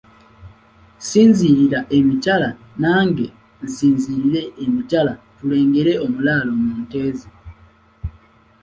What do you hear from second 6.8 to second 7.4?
nte ze.